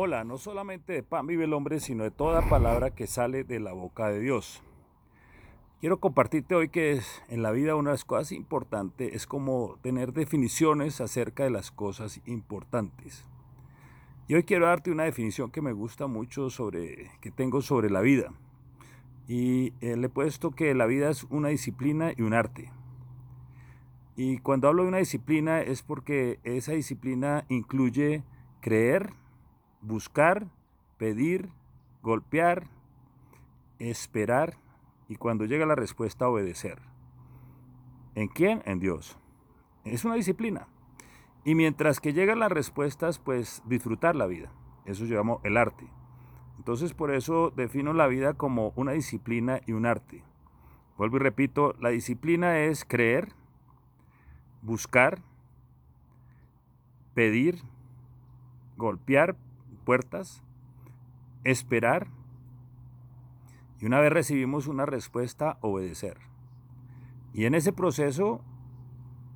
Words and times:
Hola, 0.00 0.22
no 0.22 0.38
solamente 0.38 0.92
de 0.92 1.02
pan 1.02 1.26
vive 1.26 1.42
el 1.42 1.52
hombre, 1.52 1.80
sino 1.80 2.04
de 2.04 2.12
toda 2.12 2.48
palabra 2.48 2.94
que 2.94 3.08
sale 3.08 3.42
de 3.42 3.58
la 3.58 3.72
boca 3.72 4.06
de 4.06 4.20
Dios. 4.20 4.62
Quiero 5.80 5.98
compartirte 5.98 6.54
hoy 6.54 6.68
que 6.68 7.00
en 7.28 7.42
la 7.42 7.50
vida 7.50 7.74
una 7.74 7.90
de 7.90 7.94
las 7.94 8.04
cosas 8.04 8.30
importantes 8.30 9.12
es 9.12 9.26
como 9.26 9.76
tener 9.82 10.12
definiciones 10.12 11.00
acerca 11.00 11.42
de 11.42 11.50
las 11.50 11.72
cosas 11.72 12.20
importantes. 12.26 13.24
Y 14.28 14.36
hoy 14.36 14.44
quiero 14.44 14.66
darte 14.66 14.92
una 14.92 15.02
definición 15.02 15.50
que 15.50 15.62
me 15.62 15.72
gusta 15.72 16.06
mucho 16.06 16.48
sobre 16.48 17.10
que 17.20 17.32
tengo 17.32 17.60
sobre 17.60 17.90
la 17.90 18.00
vida. 18.00 18.32
Y 19.26 19.72
eh, 19.80 19.96
le 19.96 20.06
he 20.06 20.10
puesto 20.10 20.52
que 20.52 20.76
la 20.76 20.86
vida 20.86 21.10
es 21.10 21.24
una 21.24 21.48
disciplina 21.48 22.12
y 22.16 22.22
un 22.22 22.34
arte. 22.34 22.70
Y 24.14 24.38
cuando 24.38 24.68
hablo 24.68 24.84
de 24.84 24.90
una 24.90 24.98
disciplina 24.98 25.60
es 25.60 25.82
porque 25.82 26.38
esa 26.44 26.70
disciplina 26.70 27.46
incluye 27.48 28.22
creer, 28.60 29.12
buscar, 29.80 30.48
pedir, 30.96 31.50
golpear, 32.02 32.68
esperar 33.78 34.56
y 35.08 35.16
cuando 35.16 35.44
llega 35.44 35.66
la 35.66 35.74
respuesta 35.74 36.28
obedecer. 36.28 36.80
¿En 38.14 38.28
quién? 38.28 38.62
En 38.64 38.80
Dios. 38.80 39.18
Es 39.84 40.04
una 40.04 40.16
disciplina. 40.16 40.68
Y 41.44 41.54
mientras 41.54 42.00
que 42.00 42.12
llegan 42.12 42.40
las 42.40 42.52
respuestas, 42.52 43.18
pues 43.18 43.62
disfrutar 43.66 44.16
la 44.16 44.26
vida. 44.26 44.52
Eso 44.84 45.06
se 45.06 45.14
llama 45.14 45.38
el 45.44 45.56
arte. 45.56 45.86
Entonces 46.58 46.92
por 46.92 47.12
eso 47.12 47.50
defino 47.54 47.92
la 47.92 48.06
vida 48.08 48.34
como 48.34 48.72
una 48.76 48.92
disciplina 48.92 49.60
y 49.66 49.72
un 49.72 49.86
arte. 49.86 50.24
Vuelvo 50.96 51.16
y 51.16 51.20
repito, 51.20 51.74
la 51.80 51.90
disciplina 51.90 52.58
es 52.58 52.84
creer, 52.84 53.28
buscar, 54.62 55.22
pedir, 57.14 57.62
golpear 58.76 59.36
puertas, 59.88 60.42
esperar 61.44 62.08
y 63.80 63.86
una 63.86 64.00
vez 64.00 64.12
recibimos 64.12 64.66
una 64.66 64.84
respuesta, 64.84 65.56
obedecer. 65.62 66.18
Y 67.32 67.46
en 67.46 67.54
ese 67.54 67.72
proceso, 67.72 68.42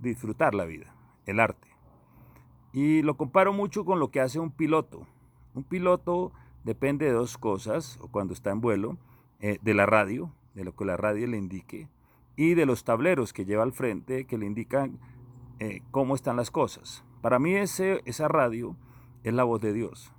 disfrutar 0.00 0.54
la 0.54 0.64
vida, 0.64 0.94
el 1.26 1.38
arte. 1.38 1.68
Y 2.72 3.02
lo 3.02 3.18
comparo 3.18 3.52
mucho 3.52 3.84
con 3.84 4.00
lo 4.00 4.10
que 4.10 4.22
hace 4.22 4.38
un 4.38 4.50
piloto. 4.50 5.06
Un 5.52 5.64
piloto 5.64 6.32
depende 6.64 7.04
de 7.04 7.12
dos 7.12 7.36
cosas, 7.36 7.98
o 8.00 8.08
cuando 8.08 8.32
está 8.32 8.50
en 8.50 8.62
vuelo, 8.62 8.96
eh, 9.40 9.58
de 9.60 9.74
la 9.74 9.84
radio, 9.84 10.32
de 10.54 10.64
lo 10.64 10.74
que 10.74 10.86
la 10.86 10.96
radio 10.96 11.26
le 11.26 11.36
indique, 11.36 11.90
y 12.36 12.54
de 12.54 12.64
los 12.64 12.84
tableros 12.84 13.34
que 13.34 13.44
lleva 13.44 13.64
al 13.64 13.74
frente 13.74 14.24
que 14.24 14.38
le 14.38 14.46
indican 14.46 14.98
eh, 15.58 15.82
cómo 15.90 16.14
están 16.14 16.36
las 16.36 16.50
cosas. 16.50 17.04
Para 17.20 17.38
mí 17.38 17.54
ese, 17.54 18.00
esa 18.06 18.28
radio 18.28 18.76
es 19.24 19.34
la 19.34 19.44
voz 19.44 19.60
de 19.60 19.74
Dios. 19.74 20.14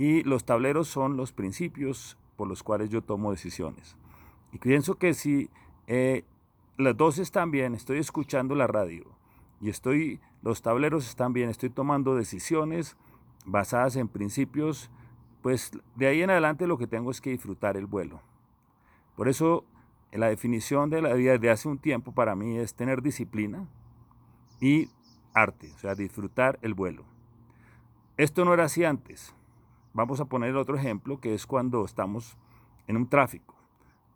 Y 0.00 0.22
los 0.22 0.46
tableros 0.46 0.88
son 0.88 1.18
los 1.18 1.34
principios 1.34 2.16
por 2.38 2.48
los 2.48 2.62
cuales 2.62 2.88
yo 2.88 3.02
tomo 3.02 3.32
decisiones. 3.32 3.98
Y 4.50 4.56
pienso 4.56 4.94
que 4.94 5.12
si 5.12 5.50
eh, 5.88 6.24
las 6.78 6.96
dos 6.96 7.18
están 7.18 7.50
bien, 7.50 7.74
estoy 7.74 7.98
escuchando 7.98 8.54
la 8.54 8.66
radio 8.66 9.04
y 9.60 9.68
estoy, 9.68 10.18
los 10.40 10.62
tableros 10.62 11.06
están 11.06 11.34
bien, 11.34 11.50
estoy 11.50 11.68
tomando 11.68 12.14
decisiones 12.14 12.96
basadas 13.44 13.96
en 13.96 14.08
principios, 14.08 14.90
pues 15.42 15.70
de 15.96 16.06
ahí 16.06 16.22
en 16.22 16.30
adelante 16.30 16.66
lo 16.66 16.78
que 16.78 16.86
tengo 16.86 17.10
es 17.10 17.20
que 17.20 17.28
disfrutar 17.28 17.76
el 17.76 17.84
vuelo. 17.84 18.22
Por 19.16 19.28
eso 19.28 19.66
la 20.12 20.28
definición 20.30 20.88
de 20.88 21.02
la 21.02 21.12
vida 21.12 21.36
de 21.36 21.50
hace 21.50 21.68
un 21.68 21.78
tiempo 21.78 22.12
para 22.12 22.34
mí 22.34 22.56
es 22.56 22.74
tener 22.74 23.02
disciplina 23.02 23.68
y 24.62 24.88
arte, 25.34 25.70
o 25.74 25.78
sea, 25.78 25.94
disfrutar 25.94 26.58
el 26.62 26.72
vuelo. 26.72 27.04
Esto 28.16 28.46
no 28.46 28.54
era 28.54 28.64
así 28.64 28.82
antes. 28.82 29.34
Vamos 29.92 30.20
a 30.20 30.26
poner 30.26 30.54
otro 30.54 30.76
ejemplo 30.76 31.20
que 31.20 31.34
es 31.34 31.46
cuando 31.46 31.84
estamos 31.84 32.36
en 32.86 32.96
un 32.96 33.08
tráfico. 33.08 33.56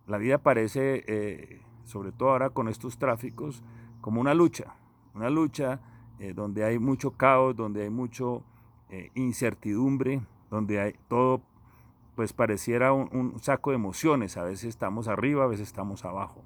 La 0.07 0.19
vida 0.19 0.39
parece, 0.39 1.05
eh, 1.07 1.63
sobre 1.85 2.13
todo 2.13 2.31
ahora 2.31 2.51
con 2.51 2.69
estos 2.69 2.99
tráficos, 2.99 3.63
como 4.01 4.21
una 4.21 4.35
lucha, 4.35 4.75
una 5.15 5.31
lucha 5.31 5.81
eh, 6.21 6.33
donde 6.33 6.65
hay 6.65 6.79
mucho 6.79 7.13
caos, 7.13 7.57
donde 7.57 7.83
hay 7.83 7.91
mucho 7.91 8.45
eh, 8.91 9.11
incertidumbre, 9.15 10.21
donde 10.51 10.81
hay 10.81 10.95
todo, 11.09 11.43
pues 12.15 12.33
pareciera 12.33 12.93
un, 12.93 13.09
un, 13.13 13.41
saco 13.41 13.71
de 13.71 13.77
emociones. 13.77 14.37
A 14.37 14.45
veces 14.45 14.67
estamos 14.67 15.09
arriba, 15.09 15.45
a 15.45 15.49
veces 15.49 15.67
estamos 15.67 16.05
abajo. 16.05 16.43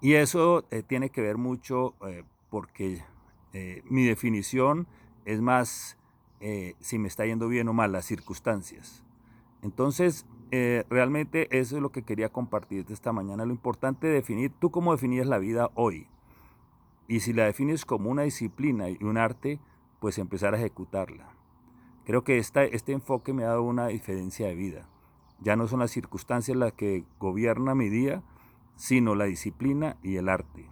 Y 0.00 0.14
eso 0.14 0.64
tiene 0.88 1.10
que 1.10 1.22
ver 1.22 1.38
mucho 1.38 1.94
porque 2.50 3.02
mi 3.84 4.04
definición 4.04 4.86
es 5.24 5.40
más 5.40 5.95
eh, 6.40 6.74
si 6.80 6.98
me 6.98 7.08
está 7.08 7.26
yendo 7.26 7.48
bien 7.48 7.68
o 7.68 7.72
mal, 7.72 7.92
las 7.92 8.04
circunstancias. 8.04 9.04
Entonces, 9.62 10.26
eh, 10.50 10.84
realmente 10.88 11.48
eso 11.58 11.76
es 11.76 11.82
lo 11.82 11.90
que 11.90 12.02
quería 12.02 12.28
compartirte 12.28 12.92
esta 12.92 13.12
mañana. 13.12 13.44
Lo 13.44 13.52
importante 13.52 14.08
es 14.08 14.14
definir, 14.14 14.52
tú 14.58 14.70
cómo 14.70 14.92
definías 14.92 15.26
la 15.26 15.38
vida 15.38 15.70
hoy. 15.74 16.08
Y 17.08 17.20
si 17.20 17.32
la 17.32 17.44
defines 17.44 17.84
como 17.84 18.10
una 18.10 18.22
disciplina 18.22 18.90
y 18.90 19.02
un 19.02 19.16
arte, 19.16 19.60
pues 20.00 20.18
empezar 20.18 20.54
a 20.54 20.58
ejecutarla. 20.58 21.30
Creo 22.04 22.22
que 22.22 22.38
esta, 22.38 22.64
este 22.64 22.92
enfoque 22.92 23.32
me 23.32 23.44
ha 23.44 23.48
dado 23.48 23.62
una 23.62 23.88
diferencia 23.88 24.46
de 24.46 24.54
vida. 24.54 24.88
Ya 25.40 25.56
no 25.56 25.66
son 25.66 25.80
las 25.80 25.90
circunstancias 25.90 26.56
las 26.56 26.72
que 26.72 27.04
gobiernan 27.18 27.76
mi 27.76 27.88
día, 27.88 28.22
sino 28.76 29.14
la 29.14 29.24
disciplina 29.24 29.96
y 30.02 30.16
el 30.16 30.28
arte. 30.28 30.66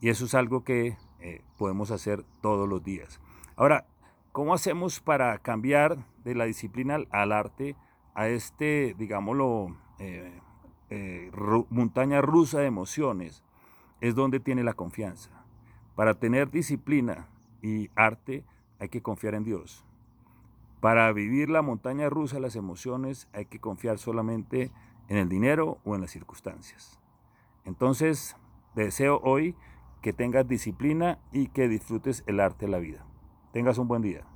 Y 0.00 0.08
eso 0.08 0.24
es 0.24 0.34
algo 0.34 0.64
que 0.64 0.96
eh, 1.20 1.42
podemos 1.56 1.90
hacer 1.90 2.24
todos 2.40 2.68
los 2.68 2.82
días. 2.82 3.20
Ahora, 3.56 3.86
¿Cómo 4.32 4.54
hacemos 4.54 5.00
para 5.00 5.36
cambiar 5.36 6.06
de 6.24 6.34
la 6.34 6.46
disciplina 6.46 6.96
al 7.10 7.32
arte 7.32 7.76
a 8.14 8.28
este, 8.28 8.96
digámoslo, 8.98 9.76
eh, 9.98 10.40
eh, 10.88 11.30
montaña 11.68 12.22
rusa 12.22 12.60
de 12.60 12.66
emociones? 12.66 13.44
Es 14.00 14.14
donde 14.14 14.40
tiene 14.40 14.64
la 14.64 14.72
confianza. 14.72 15.44
Para 15.94 16.14
tener 16.14 16.50
disciplina 16.50 17.28
y 17.60 17.90
arte 17.94 18.42
hay 18.78 18.88
que 18.88 19.02
confiar 19.02 19.34
en 19.34 19.44
Dios. 19.44 19.84
Para 20.80 21.12
vivir 21.12 21.50
la 21.50 21.60
montaña 21.60 22.08
rusa 22.08 22.36
de 22.36 22.42
las 22.42 22.56
emociones 22.56 23.28
hay 23.34 23.44
que 23.44 23.60
confiar 23.60 23.98
solamente 23.98 24.72
en 25.08 25.18
el 25.18 25.28
dinero 25.28 25.76
o 25.84 25.94
en 25.94 26.00
las 26.00 26.10
circunstancias. 26.10 26.98
Entonces, 27.66 28.38
deseo 28.74 29.20
hoy 29.22 29.56
que 30.00 30.14
tengas 30.14 30.48
disciplina 30.48 31.18
y 31.32 31.48
que 31.48 31.68
disfrutes 31.68 32.24
el 32.26 32.40
arte 32.40 32.64
de 32.64 32.72
la 32.72 32.78
vida. 32.78 33.11
Tengas 33.52 33.76
un 33.76 33.86
buen 33.86 34.00
día. 34.02 34.31